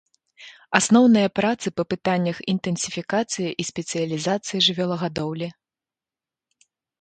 [0.77, 5.47] Асноўныя працы па пытаннях інтэнсіфікацыі і спецыялізацыі жывёлагадоўлі.